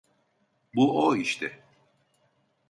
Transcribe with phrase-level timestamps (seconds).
[0.75, 1.63] Bu o işte.